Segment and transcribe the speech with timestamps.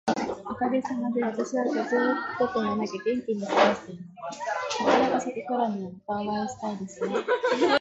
[0.49, 4.39] おかげさまで、私は風邪をひくこともなく元気に過ごしています。
[4.83, 7.13] 桜が咲くころには、またお会いしたいですね。